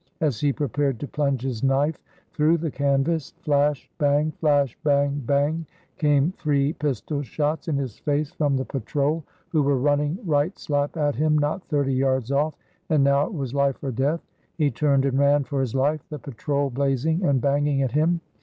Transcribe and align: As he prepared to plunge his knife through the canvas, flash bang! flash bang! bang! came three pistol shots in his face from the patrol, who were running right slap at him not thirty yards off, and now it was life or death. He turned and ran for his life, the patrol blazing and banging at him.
As 0.19 0.39
he 0.39 0.51
prepared 0.51 0.99
to 1.01 1.07
plunge 1.07 1.43
his 1.43 1.61
knife 1.61 2.01
through 2.33 2.57
the 2.57 2.71
canvas, 2.71 3.35
flash 3.41 3.87
bang! 3.99 4.31
flash 4.31 4.75
bang! 4.83 5.21
bang! 5.27 5.67
came 5.99 6.31
three 6.31 6.73
pistol 6.73 7.21
shots 7.21 7.67
in 7.67 7.77
his 7.77 7.99
face 7.99 8.31
from 8.31 8.57
the 8.57 8.65
patrol, 8.65 9.23
who 9.49 9.61
were 9.61 9.77
running 9.77 10.17
right 10.25 10.57
slap 10.57 10.97
at 10.97 11.13
him 11.13 11.37
not 11.37 11.61
thirty 11.67 11.93
yards 11.93 12.31
off, 12.31 12.55
and 12.89 13.03
now 13.03 13.27
it 13.27 13.33
was 13.35 13.53
life 13.53 13.83
or 13.83 13.91
death. 13.91 14.21
He 14.57 14.71
turned 14.71 15.05
and 15.05 15.19
ran 15.19 15.43
for 15.43 15.61
his 15.61 15.75
life, 15.75 16.01
the 16.09 16.17
patrol 16.17 16.71
blazing 16.71 17.23
and 17.23 17.39
banging 17.39 17.83
at 17.83 17.91
him. 17.91 18.21